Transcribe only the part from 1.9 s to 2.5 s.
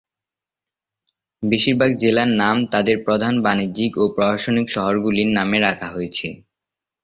জেলার